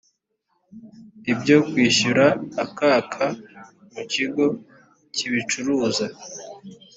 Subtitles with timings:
[1.31, 2.25] ibyo kwishyura
[2.63, 3.25] akaka
[3.93, 4.45] mu kigo
[5.15, 6.05] kibicuruza